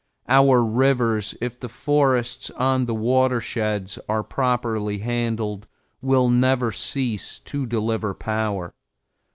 Our 0.27 0.63
rivers, 0.63 1.35
if 1.41 1.59
the 1.59 1.69
forests 1.69 2.49
on 2.55 2.85
the 2.87 2.95
watersheds 2.95 3.99
are 4.09 4.23
properly 4.23 4.97
handled, 4.97 5.67
will 6.01 6.27
never 6.27 6.71
cease 6.71 7.37
to 7.41 7.67
deliver 7.67 8.15
power. 8.15 8.73